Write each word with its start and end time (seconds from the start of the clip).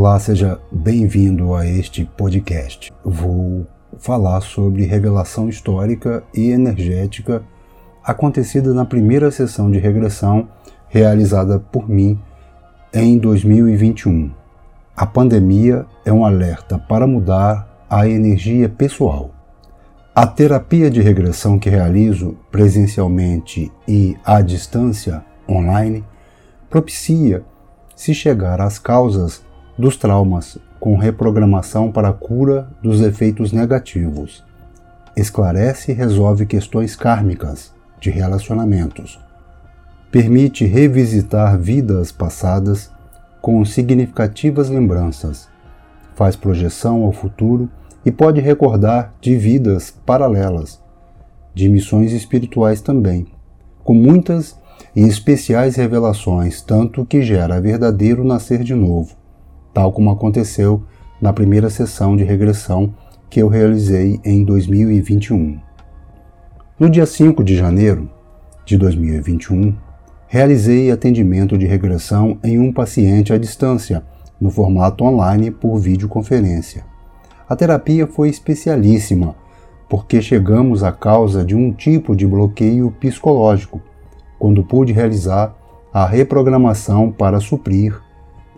Olá, 0.00 0.16
seja 0.20 0.60
bem-vindo 0.70 1.56
a 1.56 1.66
este 1.66 2.04
podcast. 2.04 2.92
Vou 3.04 3.66
falar 3.98 4.40
sobre 4.42 4.84
revelação 4.84 5.48
histórica 5.48 6.22
e 6.32 6.52
energética 6.52 7.42
acontecida 8.04 8.72
na 8.72 8.84
primeira 8.84 9.28
sessão 9.32 9.68
de 9.68 9.76
regressão 9.80 10.48
realizada 10.86 11.58
por 11.58 11.88
mim 11.88 12.16
em 12.94 13.18
2021. 13.18 14.30
A 14.96 15.04
pandemia 15.04 15.84
é 16.04 16.12
um 16.12 16.24
alerta 16.24 16.78
para 16.78 17.04
mudar 17.04 17.84
a 17.90 18.08
energia 18.08 18.68
pessoal. 18.68 19.32
A 20.14 20.28
terapia 20.28 20.88
de 20.92 21.02
regressão 21.02 21.58
que 21.58 21.68
realizo 21.68 22.36
presencialmente 22.52 23.72
e 23.88 24.16
à 24.24 24.40
distância, 24.42 25.24
online, 25.48 26.04
propicia 26.70 27.42
se 27.96 28.14
chegar 28.14 28.60
às 28.60 28.78
causas 28.78 29.47
dos 29.78 29.96
traumas 29.96 30.58
com 30.80 30.96
reprogramação 30.96 31.92
para 31.92 32.08
a 32.08 32.12
cura 32.12 32.68
dos 32.82 33.00
efeitos 33.00 33.52
negativos. 33.52 34.44
Esclarece 35.16 35.92
e 35.92 35.94
resolve 35.94 36.46
questões 36.46 36.96
kármicas 36.96 37.72
de 38.00 38.10
relacionamentos. 38.10 39.20
Permite 40.10 40.64
revisitar 40.64 41.58
vidas 41.58 42.10
passadas 42.10 42.90
com 43.40 43.64
significativas 43.64 44.68
lembranças. 44.68 45.48
Faz 46.14 46.34
projeção 46.34 47.04
ao 47.04 47.12
futuro 47.12 47.68
e 48.04 48.10
pode 48.10 48.40
recordar 48.40 49.14
de 49.20 49.36
vidas 49.36 49.90
paralelas, 50.04 50.80
de 51.54 51.68
missões 51.68 52.12
espirituais 52.12 52.80
também, 52.80 53.26
com 53.84 53.94
muitas 53.94 54.58
e 54.94 55.02
especiais 55.02 55.76
revelações, 55.76 56.62
tanto 56.62 57.04
que 57.04 57.22
gera 57.22 57.60
verdadeiro 57.60 58.24
nascer 58.24 58.62
de 58.62 58.74
novo, 58.74 59.17
tal 59.78 59.92
como 59.92 60.10
aconteceu 60.10 60.82
na 61.22 61.32
primeira 61.32 61.70
sessão 61.70 62.16
de 62.16 62.24
regressão 62.24 62.92
que 63.30 63.40
eu 63.40 63.46
realizei 63.46 64.18
em 64.24 64.44
2021. 64.44 65.56
No 66.80 66.90
dia 66.90 67.06
5 67.06 67.44
de 67.44 67.56
janeiro 67.56 68.10
de 68.66 68.76
2021, 68.76 69.72
realizei 70.26 70.90
atendimento 70.90 71.56
de 71.56 71.64
regressão 71.64 72.40
em 72.42 72.58
um 72.58 72.72
paciente 72.72 73.32
à 73.32 73.38
distância, 73.38 74.02
no 74.40 74.50
formato 74.50 75.04
online 75.04 75.52
por 75.52 75.78
videoconferência. 75.78 76.84
A 77.48 77.54
terapia 77.54 78.08
foi 78.08 78.28
especialíssima, 78.28 79.36
porque 79.88 80.20
chegamos 80.20 80.82
à 80.82 80.90
causa 80.90 81.44
de 81.44 81.54
um 81.54 81.72
tipo 81.72 82.16
de 82.16 82.26
bloqueio 82.26 82.90
psicológico, 82.98 83.80
quando 84.40 84.64
pude 84.64 84.92
realizar 84.92 85.54
a 85.92 86.04
reprogramação 86.04 87.12
para 87.12 87.38
suprir, 87.38 88.07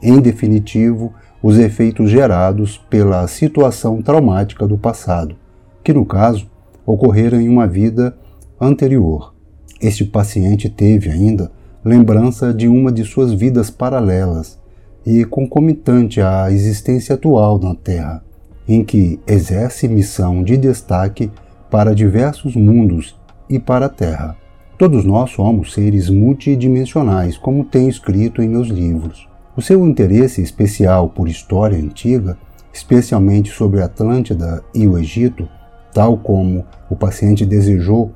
em 0.02 0.20
definitivo, 0.20 1.12
os 1.42 1.58
efeitos 1.58 2.10
gerados 2.10 2.78
pela 2.90 3.26
situação 3.26 4.02
traumática 4.02 4.66
do 4.66 4.76
passado, 4.76 5.36
que 5.82 5.92
no 5.92 6.04
caso 6.04 6.46
ocorrera 6.84 7.40
em 7.40 7.48
uma 7.48 7.66
vida 7.66 8.16
anterior. 8.60 9.34
Este 9.80 10.04
paciente 10.04 10.68
teve 10.68 11.10
ainda 11.10 11.50
lembrança 11.84 12.52
de 12.52 12.68
uma 12.68 12.92
de 12.92 13.04
suas 13.04 13.32
vidas 13.32 13.70
paralelas 13.70 14.58
e 15.06 15.24
concomitante 15.24 16.20
à 16.20 16.50
existência 16.50 17.14
atual 17.14 17.58
na 17.58 17.74
Terra, 17.74 18.22
em 18.68 18.84
que 18.84 19.18
exerce 19.26 19.88
missão 19.88 20.42
de 20.42 20.58
destaque 20.58 21.30
para 21.70 21.94
diversos 21.94 22.54
mundos 22.54 23.18
e 23.48 23.58
para 23.58 23.86
a 23.86 23.88
Terra. 23.88 24.36
Todos 24.76 25.04
nós 25.04 25.30
somos 25.30 25.72
seres 25.72 26.10
multidimensionais, 26.10 27.38
como 27.38 27.64
tenho 27.64 27.88
escrito 27.88 28.42
em 28.42 28.48
meus 28.48 28.68
livros. 28.68 29.30
O 29.61 29.62
seu 29.62 29.86
interesse 29.86 30.41
especial 30.41 31.11
por 31.11 31.28
história 31.28 31.77
antiga, 31.77 32.39
especialmente 32.72 33.50
sobre 33.50 33.83
Atlântida 33.83 34.64
e 34.75 34.89
o 34.89 34.97
Egito, 34.97 35.47
tal 35.92 36.17
como 36.17 36.64
o 36.89 36.97
paciente 36.97 37.44
desejou 37.44 38.11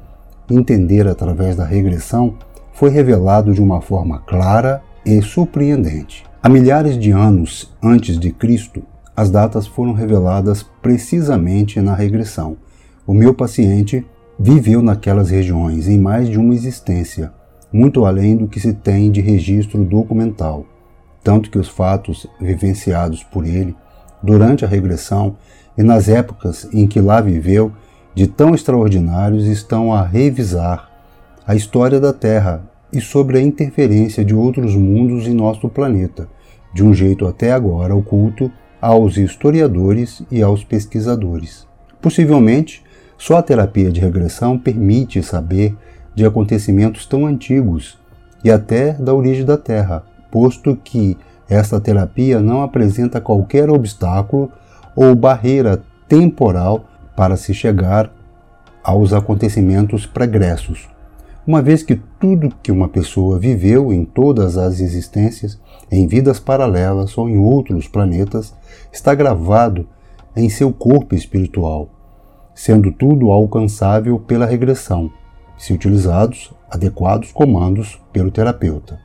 entender 0.51 1.07
através 1.07 1.55
da 1.55 1.63
regressão, 1.67 2.37
foi 2.73 2.89
revelado 2.89 3.53
de 3.53 3.61
uma 3.61 3.83
forma 3.83 4.21
clara 4.21 4.83
e 5.05 5.21
surpreendente. 5.21 6.25
Há 6.43 6.49
milhares 6.49 6.99
de 6.99 7.11
anos 7.11 7.71
antes 7.83 8.19
de 8.19 8.33
Cristo, 8.33 8.83
as 9.15 9.29
datas 9.29 9.67
foram 9.67 9.93
reveladas 9.93 10.63
precisamente 10.81 11.79
na 11.79 11.95
regressão. 11.95 12.57
O 13.07 13.13
meu 13.13 13.35
paciente 13.35 14.03
viveu 14.41 14.81
naquelas 14.81 15.29
regiões 15.29 15.89
em 15.89 15.99
mais 15.99 16.27
de 16.27 16.39
uma 16.39 16.55
existência, 16.55 17.31
muito 17.71 18.07
além 18.07 18.35
do 18.35 18.49
que 18.49 18.59
se 18.59 18.73
tem 18.73 19.11
de 19.11 19.21
registro 19.21 19.85
documental, 19.85 20.65
tanto 21.25 21.51
que 21.51 21.59
os 21.59 21.69
fatos 21.69 22.27
vivenciados 22.39 23.25
por 23.25 23.47
ele 23.47 23.75
durante 24.23 24.65
a 24.65 24.69
regressão 24.69 25.37
e 25.77 25.83
nas 25.83 26.09
épocas 26.09 26.69
em 26.73 26.87
que 26.87 27.01
lá 27.01 27.21
viveu 27.21 27.73
de 28.15 28.27
tão 28.27 28.55
extraordinários 28.55 29.47
estão 29.47 29.93
a 29.93 30.03
revisar 30.03 30.91
a 31.47 31.57
história 31.57 31.99
da 31.99 32.13
Terra 32.13 32.63
e 32.93 33.01
sobre 33.01 33.39
a 33.39 33.43
interferência 33.43 34.25
de 34.25 34.35
outros 34.35 34.77
mundos 34.77 35.27
em 35.27 35.35
nosso 35.35 35.69
planeta, 35.69 36.29
de 36.73 36.85
um 36.85 36.95
jeito 36.95 37.27
até 37.27 37.51
agora 37.53 37.95
oculto 37.95 38.53
aos 38.81 39.17
historiadores 39.17 40.23
e 40.31 40.43
aos 40.43 40.63
pesquisadores. 40.63 41.67
Possivelmente, 42.01 42.85
só 43.17 43.39
a 43.39 43.43
terapia 43.43 43.91
de 43.91 44.01
regressão 44.01 44.59
permite 44.59 45.23
saber 45.23 45.75
de 46.15 46.25
acontecimentos 46.25 47.07
tão 47.07 47.27
antigos 47.27 47.99
e 48.45 48.51
até 48.51 48.93
da 48.93 49.13
origem 49.13 49.45
da 49.45 49.57
Terra, 49.57 50.05
posto 50.35 50.77
que 50.83 51.17
esta 51.49 51.81
terapia 51.81 52.41
não 52.41 52.61
apresenta 52.61 53.21
qualquer 53.21 53.71
obstáculo 53.71 54.51
ou 54.97 55.15
barreira 55.15 55.81
temporal 56.09 56.87
para 57.17 57.37
se 57.37 57.55
chegar 57.55 58.11
aos 58.83 59.13
acontecimentos 59.13 60.07
pregressos, 60.07 60.89
uma 61.47 61.63
vez 61.63 61.85
que 61.85 61.95
tudo 62.19 62.53
que 62.61 62.73
uma 62.73 62.89
pessoa 62.89 63.39
viveu 63.39 63.93
em 63.93 64.05
todas 64.05 64.59
as 64.59 64.81
existências, 64.81 65.61
em 65.89 66.05
vidas 66.09 66.41
paralelas 66.41 67.17
ou 67.17 67.29
em 67.29 67.39
outros 67.39 67.87
planetas, 67.87 68.53
está 68.93 69.15
gravado 69.15 69.87
em 70.35 70.49
seu 70.49 70.73
corpo 70.73 71.15
espiritual, 71.15 71.89
sendo 72.57 72.91
tudo 72.91 73.31
alcançável 73.31 74.19
pela 74.19 74.47
regressão, 74.47 75.13
se 75.57 75.73
utilizados 75.73 76.53
adequados 76.69 77.31
comandos 77.31 78.01
pelo 78.13 78.33
terapeuta. 78.33 79.04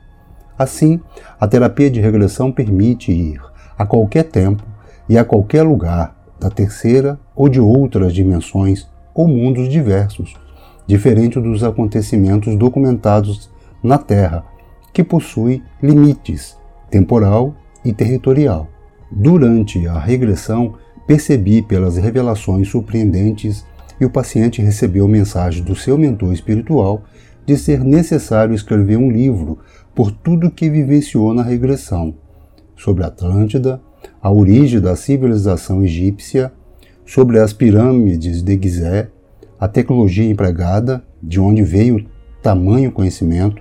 Assim, 0.60 1.00
a 1.40 1.48
terapia 1.48 1.90
de 1.90 2.02
regressão 2.02 2.52
permite 2.52 3.10
ir 3.10 3.40
a 3.78 3.86
qualquer 3.86 4.24
tempo 4.24 4.62
e 5.08 5.16
a 5.16 5.24
qualquer 5.24 5.62
lugar 5.62 6.14
da 6.38 6.50
terceira 6.50 7.18
ou 7.34 7.48
de 7.48 7.58
outras 7.58 8.12
dimensões 8.12 8.86
ou 9.14 9.26
mundos 9.26 9.70
diversos, 9.70 10.34
diferente 10.86 11.40
dos 11.40 11.64
acontecimentos 11.64 12.54
documentados 12.56 13.48
na 13.82 13.96
Terra, 13.96 14.44
que 14.92 15.02
possui 15.02 15.62
limites 15.82 16.58
temporal 16.90 17.54
e 17.82 17.90
territorial. 17.90 18.68
Durante 19.10 19.88
a 19.88 19.98
regressão, 19.98 20.74
percebi 21.06 21.62
pelas 21.62 21.96
revelações 21.96 22.68
surpreendentes 22.68 23.64
e 23.98 24.04
o 24.04 24.10
paciente 24.10 24.60
recebeu 24.60 25.08
mensagem 25.08 25.64
do 25.64 25.74
seu 25.74 25.96
mentor 25.96 26.34
espiritual 26.34 27.02
de 27.46 27.56
ser 27.56 27.82
necessário 27.82 28.54
escrever 28.54 28.98
um 28.98 29.10
livro 29.10 29.58
por 30.00 30.10
tudo 30.10 30.50
que 30.50 30.70
vivenciou 30.70 31.34
na 31.34 31.42
regressão 31.42 32.14
sobre 32.74 33.04
Atlântida, 33.04 33.82
a 34.22 34.32
origem 34.32 34.80
da 34.80 34.96
civilização 34.96 35.84
egípcia, 35.84 36.50
sobre 37.04 37.38
as 37.38 37.52
pirâmides 37.52 38.42
de 38.42 38.58
Gizé, 38.58 39.10
a 39.60 39.68
tecnologia 39.68 40.24
empregada, 40.24 41.04
de 41.22 41.38
onde 41.38 41.62
veio 41.62 42.06
tamanho 42.42 42.90
conhecimento, 42.90 43.60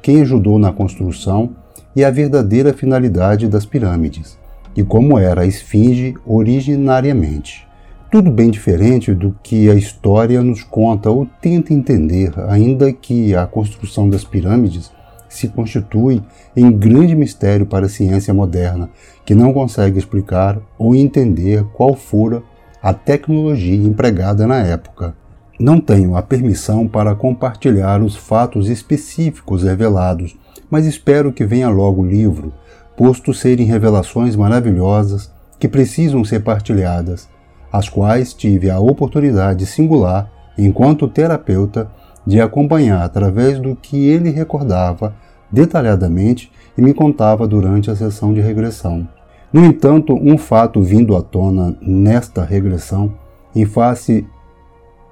quem 0.00 0.20
ajudou 0.20 0.60
na 0.60 0.72
construção 0.72 1.56
e 1.96 2.04
a 2.04 2.10
verdadeira 2.12 2.72
finalidade 2.72 3.48
das 3.48 3.66
pirâmides, 3.66 4.38
e 4.76 4.84
como 4.84 5.18
era 5.18 5.40
a 5.40 5.46
esfinge 5.46 6.14
originariamente. 6.24 7.66
Tudo 8.12 8.30
bem 8.30 8.48
diferente 8.48 9.12
do 9.12 9.34
que 9.42 9.68
a 9.68 9.74
história 9.74 10.40
nos 10.40 10.62
conta 10.62 11.10
ou 11.10 11.26
tenta 11.42 11.74
entender, 11.74 12.32
ainda 12.48 12.92
que 12.92 13.34
a 13.34 13.44
construção 13.44 14.08
das 14.08 14.22
pirâmides 14.22 14.92
se 15.30 15.48
constitui 15.48 16.20
em 16.54 16.70
grande 16.70 17.14
mistério 17.14 17.64
para 17.64 17.86
a 17.86 17.88
ciência 17.88 18.34
moderna, 18.34 18.90
que 19.24 19.34
não 19.34 19.52
consegue 19.54 19.98
explicar 19.98 20.58
ou 20.76 20.94
entender 20.94 21.64
qual 21.72 21.94
fora 21.94 22.42
a 22.82 22.92
tecnologia 22.92 23.86
empregada 23.86 24.46
na 24.46 24.58
época. 24.58 25.14
Não 25.58 25.80
tenho 25.80 26.16
a 26.16 26.22
permissão 26.22 26.88
para 26.88 27.14
compartilhar 27.14 28.02
os 28.02 28.16
fatos 28.16 28.68
específicos 28.68 29.62
revelados, 29.62 30.36
mas 30.70 30.84
espero 30.84 31.32
que 31.32 31.46
venha 31.46 31.68
logo 31.68 32.02
o 32.02 32.06
livro, 32.06 32.52
posto 32.96 33.32
serem 33.32 33.66
revelações 33.66 34.34
maravilhosas 34.34 35.32
que 35.58 35.68
precisam 35.68 36.24
ser 36.24 36.40
partilhadas, 36.40 37.28
as 37.72 37.88
quais 37.88 38.34
tive 38.34 38.68
a 38.68 38.80
oportunidade 38.80 39.64
singular, 39.64 40.30
enquanto 40.58 41.06
terapeuta, 41.06 41.90
de 42.26 42.40
acompanhar 42.40 43.02
através 43.02 43.58
do 43.58 43.74
que 43.74 44.08
ele 44.08 44.30
recordava 44.30 45.14
detalhadamente 45.50 46.50
e 46.76 46.82
me 46.82 46.94
contava 46.94 47.46
durante 47.46 47.90
a 47.90 47.96
sessão 47.96 48.32
de 48.32 48.40
regressão. 48.40 49.08
No 49.52 49.64
entanto, 49.64 50.14
um 50.14 50.38
fato 50.38 50.80
vindo 50.80 51.16
à 51.16 51.22
tona 51.22 51.76
nesta 51.80 52.44
regressão, 52.44 53.12
em 53.54 53.64
face 53.64 54.24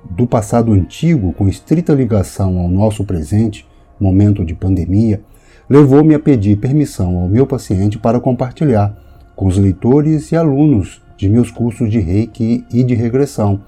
do 0.08 0.26
passado 0.26 0.72
antigo 0.72 1.32
com 1.32 1.48
estrita 1.48 1.92
ligação 1.92 2.58
ao 2.58 2.68
nosso 2.68 3.04
presente, 3.04 3.66
momento 3.98 4.44
de 4.44 4.54
pandemia, 4.54 5.20
levou-me 5.68 6.14
a 6.14 6.20
pedir 6.20 6.56
permissão 6.56 7.18
ao 7.18 7.28
meu 7.28 7.46
paciente 7.46 7.98
para 7.98 8.20
compartilhar 8.20 8.96
com 9.34 9.46
os 9.46 9.58
leitores 9.58 10.30
e 10.30 10.36
alunos 10.36 11.02
de 11.16 11.28
meus 11.28 11.50
cursos 11.50 11.90
de 11.90 11.98
Reiki 11.98 12.64
e 12.72 12.84
de 12.84 12.94
regressão, 12.94 13.60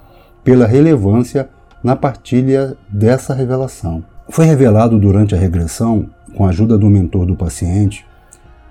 pela 0.45 0.67
relevância 0.67 1.49
na 1.83 1.97
partilha 1.97 2.77
dessa 2.89 3.35
revelação. 3.35 4.05
Foi 4.29 4.45
revelado 4.45 4.99
durante 4.99 5.35
a 5.35 5.39
regressão, 5.39 6.09
com 6.37 6.47
a 6.47 6.51
ajuda 6.51 6.79
do 6.79 6.89
mentor 6.89 7.27
do 7.27 7.37
paciente, 7.37 8.07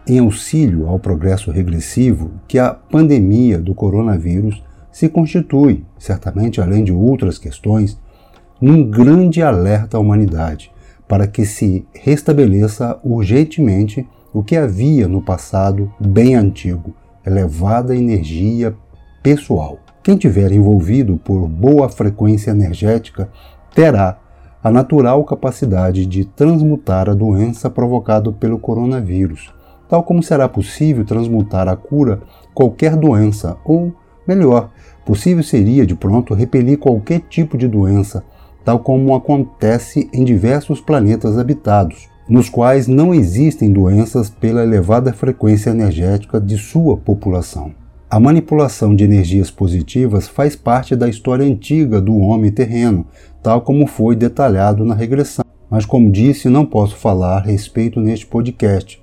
em 0.07 0.19
auxílio 0.19 0.87
ao 0.87 0.99
progresso 0.99 1.51
regressivo, 1.51 2.31
que 2.47 2.57
a 2.57 2.73
pandemia 2.73 3.59
do 3.59 3.75
coronavírus 3.75 4.63
se 4.91 5.07
constitui, 5.09 5.85
certamente 5.97 6.61
além 6.61 6.83
de 6.83 6.91
outras 6.91 7.37
questões, 7.37 7.99
num 8.61 8.89
grande 8.89 9.41
alerta 9.41 9.97
à 9.97 9.99
humanidade 9.99 10.71
para 11.09 11.25
que 11.25 11.43
se 11.43 11.87
restabeleça 11.91 12.99
urgentemente 13.03 14.07
o 14.31 14.43
que 14.43 14.55
havia 14.55 15.07
no 15.07 15.23
passado 15.23 15.91
bem 15.99 16.35
antigo, 16.35 16.93
elevada 17.25 17.95
energia 17.95 18.75
pessoal. 19.23 19.79
Quem 20.03 20.17
tiver 20.17 20.51
envolvido 20.51 21.17
por 21.17 21.47
boa 21.47 21.89
frequência 21.89 22.51
energética 22.51 23.29
terá 23.73 24.17
a 24.63 24.71
natural 24.71 25.23
capacidade 25.23 26.05
de 26.05 26.25
transmutar 26.25 27.09
a 27.09 27.13
doença 27.13 27.69
provocada 27.69 28.31
pelo 28.31 28.59
coronavírus, 28.59 29.53
tal 29.87 30.03
como 30.03 30.23
será 30.23 30.47
possível 30.49 31.05
transmutar 31.05 31.67
a 31.67 31.75
cura 31.75 32.21
qualquer 32.53 32.95
doença, 32.95 33.57
ou 33.63 33.93
melhor, 34.27 34.69
possível 35.05 35.43
seria 35.43 35.85
de 35.85 35.95
pronto 35.95 36.33
repelir 36.33 36.77
qualquer 36.77 37.21
tipo 37.21 37.57
de 37.57 37.67
doença 37.67 38.23
tal 38.63 38.79
como 38.79 39.15
acontece 39.15 40.09
em 40.13 40.23
diversos 40.23 40.79
planetas 40.81 41.37
habitados, 41.37 42.07
nos 42.27 42.49
quais 42.49 42.87
não 42.87 43.13
existem 43.13 43.71
doenças 43.71 44.29
pela 44.29 44.61
elevada 44.63 45.11
frequência 45.11 45.71
energética 45.71 46.39
de 46.39 46.57
sua 46.57 46.95
população. 46.95 47.73
A 48.11 48.19
manipulação 48.19 48.95
de 48.95 49.03
energias 49.03 49.51
positivas 49.51 50.27
faz 50.27 50.55
parte 50.55 50.95
da 50.95 51.07
história 51.07 51.45
antiga 51.45 52.01
do 52.01 52.17
homem 52.17 52.49
terreno, 52.49 53.05
tal 53.43 53.61
como 53.61 53.85
foi 53.85 54.15
detalhado 54.15 54.83
na 54.83 54.95
regressão. 54.95 55.45
Mas, 55.69 55.85
como 55.85 56.11
disse, 56.11 56.49
não 56.49 56.65
posso 56.65 56.95
falar 56.95 57.37
a 57.37 57.41
respeito 57.41 58.01
neste 58.01 58.25
podcast, 58.25 58.99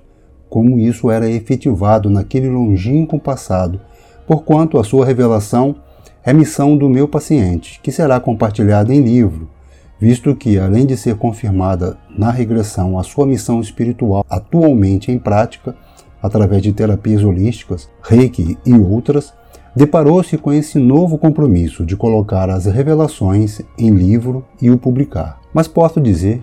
como 0.49 0.77
isso 0.77 1.09
era 1.09 1.29
efetivado 1.29 2.09
naquele 2.09 2.49
longínquo 2.49 3.17
passado, 3.17 3.79
porquanto 4.27 4.77
a 4.77 4.83
sua 4.83 5.05
revelação 5.05 5.77
é 6.21 6.33
missão 6.33 6.75
do 6.75 6.89
meu 6.89 7.07
paciente, 7.07 7.79
que 7.81 7.93
será 7.93 8.19
compartilhada 8.19 8.93
em 8.93 9.01
livro, 9.01 9.49
visto 9.97 10.35
que, 10.35 10.59
além 10.59 10.85
de 10.85 10.97
ser 10.97 11.15
confirmada 11.15 11.97
na 12.09 12.29
regressão 12.29 12.99
a 12.99 13.03
sua 13.03 13.25
missão 13.25 13.61
espiritual 13.61 14.25
atualmente 14.29 15.13
em 15.13 15.17
prática, 15.17 15.73
através 16.21 16.61
de 16.61 16.73
terapias 16.73 17.23
holísticas, 17.23 17.89
reiki 18.01 18.57
e 18.65 18.73
outras, 18.73 19.33
deparou-se 19.75 20.37
com 20.37 20.51
esse 20.51 20.79
novo 20.79 21.17
compromisso 21.17 21.85
de 21.85 21.95
colocar 21.95 22.49
as 22.49 22.65
revelações 22.65 23.61
em 23.77 23.91
livro 23.91 24.43
e 24.61 24.71
o 24.71 24.77
publicar. 24.77 25.39
Mas 25.53 25.67
posso 25.67 26.01
dizer, 26.01 26.41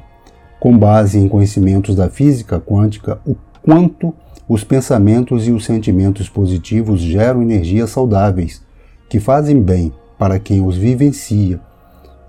com 0.61 0.79
base 0.79 1.19
em 1.19 1.29
conhecimentos 1.29 1.97
da 1.97 2.09
física 2.09 2.61
quântica, 2.61 3.19
o 3.26 3.35
quanto 3.62 4.15
os 4.49 4.62
pensamentos 4.62 5.49
e 5.49 5.50
os 5.50 5.65
sentimentos 5.65 6.29
positivos 6.29 7.00
geram 7.00 7.43
energias 7.43 7.91
saudáveis 7.91 8.62
que 9.09 9.19
fazem 9.19 9.61
bem 9.61 9.93
para 10.19 10.38
quem 10.38 10.65
os 10.65 10.76
vivencia 10.76 11.61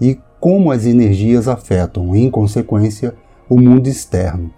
e 0.02 0.18
como 0.40 0.72
as 0.72 0.86
energias 0.86 1.48
afetam, 1.48 2.16
em 2.16 2.30
consequência, 2.30 3.14
o 3.50 3.60
mundo 3.60 3.88
externo, 3.88 4.52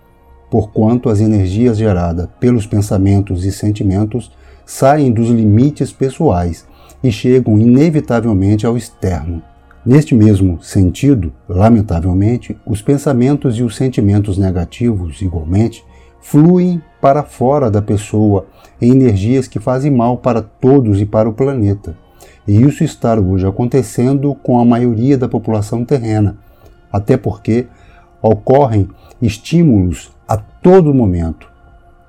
porquanto 0.49 1.09
as 1.09 1.19
energias 1.19 1.77
geradas 1.77 2.27
pelos 2.39 2.65
pensamentos 2.65 3.45
e 3.45 3.51
sentimentos 3.51 4.31
saem 4.65 5.11
dos 5.11 5.29
limites 5.29 5.91
pessoais 5.91 6.65
e 7.03 7.11
chegam 7.11 7.57
inevitavelmente 7.57 8.65
ao 8.65 8.77
externo. 8.77 9.41
Neste 9.85 10.13
mesmo 10.13 10.61
sentido, 10.61 11.31
lamentavelmente, 11.47 12.57
os 12.65 12.81
pensamentos 12.81 13.57
e 13.57 13.63
os 13.63 13.75
sentimentos 13.75 14.37
negativos, 14.37 15.21
igualmente, 15.21 15.83
fluem 16.19 16.81
para 16.99 17.23
fora 17.23 17.71
da 17.71 17.81
pessoa 17.81 18.47
em 18.81 18.91
energias 18.91 19.47
que 19.47 19.59
fazem 19.59 19.89
mal 19.89 20.17
para 20.17 20.41
todos 20.41 20.99
e 20.99 21.05
para 21.05 21.29
o 21.29 21.33
planeta. 21.33 21.97
E 22.45 22.61
isso 22.61 22.83
está 22.83 23.17
hoje 23.17 23.47
acontecendo 23.47 24.35
com 24.35 24.59
a 24.59 24.65
maioria 24.65 25.17
da 25.17 25.29
população 25.29 25.85
terrena, 25.85 26.37
até 26.91 27.15
porque 27.15 27.67
ocorrem 28.21 28.89
estímulos 29.21 30.11
todo 30.67 30.93
momento, 30.93 31.49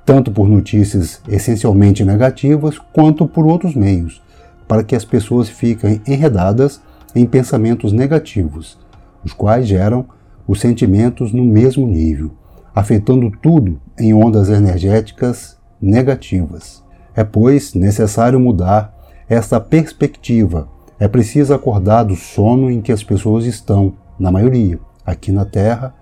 tanto 0.05 0.33
por 0.33 0.49
notícias 0.49 1.23
essencialmente 1.29 2.05
negativas 2.05 2.77
quanto 2.93 3.25
por 3.25 3.47
outros 3.47 3.73
meios, 3.73 4.21
para 4.67 4.83
que 4.83 4.97
as 4.97 5.05
pessoas 5.05 5.49
fiquem 5.49 6.03
enredadas 6.05 6.81
em 7.15 7.25
pensamentos 7.25 7.93
negativos, 7.93 8.77
os 9.25 9.33
quais 9.33 9.69
geram 9.69 10.07
os 10.45 10.59
sentimentos 10.59 11.33
no 11.33 11.45
mesmo 11.45 11.87
nível, 11.87 12.33
afetando 12.75 13.31
tudo 13.41 13.81
em 13.97 14.13
ondas 14.13 14.49
energéticas 14.49 15.57
negativas. 15.81 16.83
É, 17.15 17.23
pois, 17.23 17.75
necessário 17.75 18.41
mudar 18.41 18.93
essa 19.29 19.61
perspectiva. 19.61 20.69
É 20.99 21.07
preciso 21.07 21.55
acordar 21.55 22.03
do 22.03 22.17
sono 22.17 22.69
em 22.73 22.81
que 22.81 22.91
as 22.91 23.05
pessoas 23.05 23.45
estão, 23.45 23.93
na 24.19 24.33
maioria, 24.33 24.81
aqui 25.07 25.31
na 25.31 25.45
Terra, 25.45 25.95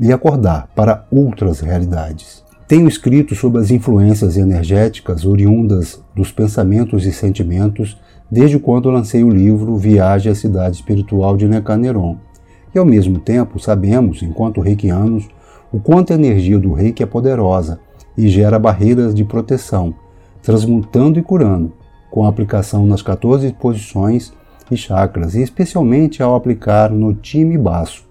e 0.00 0.12
acordar 0.12 0.68
para 0.74 1.06
outras 1.10 1.60
realidades. 1.60 2.44
Tenho 2.68 2.86
escrito 2.86 3.34
sobre 3.34 3.60
as 3.60 3.70
influências 3.70 4.36
energéticas 4.36 5.24
oriundas 5.24 6.02
dos 6.14 6.30
pensamentos 6.30 7.06
e 7.06 7.12
sentimentos 7.12 7.98
desde 8.30 8.58
quando 8.58 8.90
lancei 8.90 9.24
o 9.24 9.30
livro 9.30 9.76
Viagem 9.76 10.30
à 10.30 10.34
Cidade 10.34 10.76
Espiritual 10.76 11.36
de 11.36 11.48
Necaneron. 11.48 12.18
E 12.74 12.78
ao 12.78 12.84
mesmo 12.84 13.18
tempo 13.18 13.58
sabemos, 13.58 14.22
enquanto 14.22 14.60
reikianos, 14.60 15.28
o 15.72 15.80
quanto 15.80 16.12
a 16.12 16.16
energia 16.16 16.58
do 16.58 16.72
reiki 16.72 17.02
é 17.02 17.06
poderosa 17.06 17.80
e 18.16 18.28
gera 18.28 18.58
barreiras 18.58 19.14
de 19.14 19.24
proteção, 19.24 19.94
transmutando 20.42 21.18
e 21.18 21.22
curando, 21.22 21.72
com 22.10 22.26
aplicação 22.26 22.86
nas 22.86 23.00
14 23.00 23.50
posições 23.54 24.32
e 24.70 24.76
chakras, 24.76 25.34
e 25.34 25.42
especialmente 25.42 26.22
ao 26.22 26.34
aplicar 26.34 26.90
no 26.90 27.14
time 27.14 27.56
baço, 27.56 28.04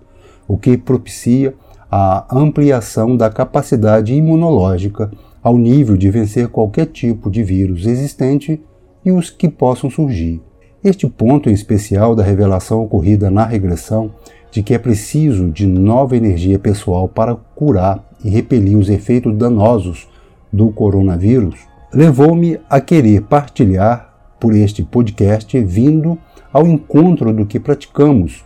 o 0.48 0.58
que 0.58 0.78
propicia 0.78 1.54
a 1.92 2.26
ampliação 2.32 3.16
da 3.16 3.30
capacidade 3.30 4.14
imunológica 4.14 5.12
ao 5.42 5.58
nível 5.58 5.96
de 5.96 6.10
vencer 6.10 6.50
qualquer 6.50 6.88
tipo 6.88 7.30
de 7.32 7.44
vírus 7.44 7.86
existente 7.86 8.62
e 9.06 9.12
os 9.12 9.30
que 9.30 9.48
possam 9.48 9.90
surgir. 9.90 10.42
Este 10.84 11.08
ponto 11.08 11.50
em 11.50 11.54
especial 11.54 12.16
da 12.16 12.24
revelação 12.24 12.84
ocorrida 12.84 13.32
na 13.32 13.46
regressão 13.46 14.12
de 14.52 14.62
que 14.62 14.74
é 14.74 14.78
preciso 14.78 15.50
de 15.50 15.66
nova 15.66 16.16
energia 16.16 16.60
pessoal 16.60 17.08
para 17.08 17.36
curar 17.36 18.04
e 18.24 18.30
repelir 18.30 18.78
os 18.78 18.90
efeitos 18.90 19.36
danosos 19.38 20.08
do 20.52 20.72
coronavírus 20.72 21.60
levou-me 21.94 22.60
a 22.70 22.82
querer 22.82 23.22
partilhar 23.24 24.14
por 24.40 24.54
este 24.54 24.84
podcast 24.84 25.60
vindo 25.62 26.18
ao 26.52 26.68
encontro 26.68 27.34
do 27.34 27.46
que 27.46 27.60
praticamos 27.60 28.44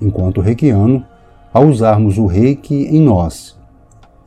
enquanto 0.00 0.40
reikiano 0.40 1.04
ao 1.56 1.68
usarmos 1.68 2.18
o 2.18 2.26
reiki 2.26 2.74
em 2.74 3.00
nós, 3.00 3.58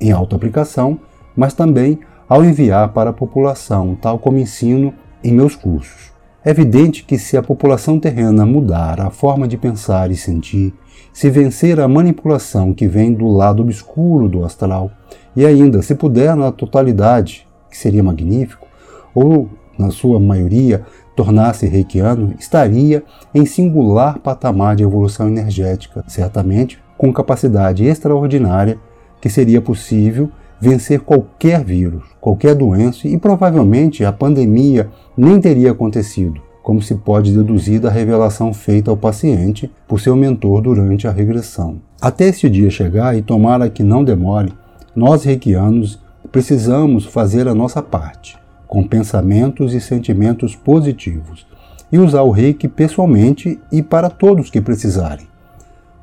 em 0.02 0.12
autoaplicação, 0.12 1.00
mas 1.38 1.54
também 1.54 2.00
ao 2.28 2.44
enviar 2.44 2.90
para 2.90 3.12
a 3.12 3.14
população, 3.14 3.96
tal 4.02 4.18
como 4.18 4.40
ensino 4.40 4.92
em 5.24 5.32
meus 5.32 5.56
cursos. 5.56 6.12
É 6.44 6.50
evidente 6.50 7.04
que 7.04 7.20
se 7.20 7.38
a 7.38 7.44
população 7.44 8.00
terrena 8.00 8.48
mudar 8.48 9.00
a 9.00 9.12
forma 9.12 9.48
de 9.48 9.58
pensar 9.58 10.10
e 10.10 10.16
sentir, 10.16 10.74
se 11.14 11.30
vencer 11.30 11.80
a 11.80 11.88
manipulação 11.88 12.74
que 12.74 12.88
vem 12.88 13.14
do 13.14 13.28
lado 13.28 13.62
obscuro 13.62 14.28
do 14.28 14.44
astral, 14.44 14.90
e 15.36 15.46
ainda, 15.46 15.84
se 15.84 15.94
puder 15.94 16.36
na 16.36 16.52
totalidade, 16.52 17.48
que 17.70 17.78
seria 17.78 18.02
magnífico, 18.02 18.66
ou, 19.14 19.48
na 19.78 19.92
sua 19.92 20.20
maioria, 20.20 20.84
tornar-se 21.16 21.68
reikiano, 21.68 22.34
estaria 22.40 23.04
em 23.36 23.46
singular 23.46 24.18
patamar 24.18 24.76
de 24.76 24.82
evolução 24.82 25.28
energética, 25.28 26.04
certamente 26.08 26.80
com 27.00 27.14
capacidade 27.14 27.86
extraordinária 27.86 28.78
que 29.22 29.30
seria 29.30 29.62
possível 29.62 30.30
vencer 30.60 31.00
qualquer 31.00 31.64
vírus, 31.64 32.04
qualquer 32.20 32.54
doença 32.54 33.08
e 33.08 33.18
provavelmente 33.18 34.04
a 34.04 34.12
pandemia 34.12 34.90
nem 35.16 35.40
teria 35.40 35.72
acontecido, 35.72 36.42
como 36.62 36.82
se 36.82 36.94
pode 36.96 37.34
deduzir 37.34 37.80
da 37.80 37.90
revelação 37.90 38.54
feita 38.54 38.92
ao 38.92 38.98
paciente 38.98 39.72
por 39.88 40.02
seu 40.02 40.14
mentor 40.14 40.62
durante 40.62 41.08
a 41.08 41.12
regressão. 41.12 41.78
Até 42.02 42.28
esse 42.28 42.50
dia 42.50 42.70
chegar 42.70 43.18
e 43.18 43.22
tomara 43.22 43.70
que 43.70 43.82
não 43.82 44.04
demore, 44.04 44.52
nós 44.94 45.24
reikianos 45.24 46.02
precisamos 46.34 47.06
fazer 47.06 47.48
a 47.48 47.56
nossa 47.56 47.82
parte, 47.82 48.38
com 48.68 48.86
pensamentos 48.86 49.74
e 49.74 49.80
sentimentos 49.80 50.54
positivos, 50.54 51.48
e 51.90 51.98
usar 51.98 52.24
o 52.24 52.32
reiki 52.32 52.68
pessoalmente 52.68 53.58
e 53.72 53.82
para 53.82 54.10
todos 54.10 54.50
que 54.50 54.60
precisarem. 54.60 55.30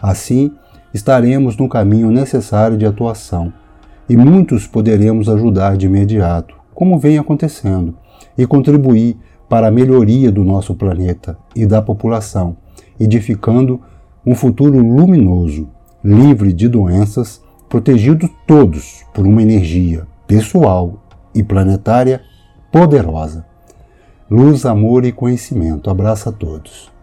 Assim, 0.00 0.53
estaremos 0.97 1.59
no 1.59 1.69
caminho 1.69 2.11
necessário 2.11 2.76
de 2.79 2.87
atuação 2.87 3.53
e 4.09 4.17
muitos 4.17 4.67
poderemos 4.67 5.29
ajudar 5.29 5.76
de 5.76 5.87
imediato, 5.87 6.57
como 6.75 6.99
vem 6.99 7.19
acontecendo, 7.19 7.95
e 8.37 8.47
contribuir 8.47 9.17
para 9.49 9.69
a 9.69 9.71
melhoria 9.71 10.33
do 10.33 10.43
nosso 10.43 10.75
planeta 10.75 11.37
e 11.55 11.67
da 11.67 11.83
população, 11.83 12.57
edificando 12.99 13.81
um 14.25 14.35
futuro 14.35 14.79
luminoso, 14.79 15.69
livre 16.03 16.53
de 16.53 16.67
doenças, 16.67 17.43
protegidos 17.69 18.31
todos 18.47 19.05
por 19.12 19.26
uma 19.26 19.43
energia 19.43 20.07
pessoal 20.26 20.99
e 21.35 21.43
planetária 21.43 22.23
poderosa. 22.73 23.45
Luz, 24.31 24.65
amor 24.65 25.05
e 25.05 25.12
conhecimento. 25.12 25.91
Abraço 25.91 26.29
a 26.29 26.33
todos. 26.33 26.96